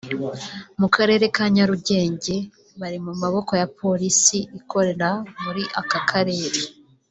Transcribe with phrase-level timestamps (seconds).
[0.79, 2.35] mu karere ka Nyarugenge
[2.79, 5.09] bari mu maboko ya Polisi ikorera
[5.43, 6.59] muri aka karere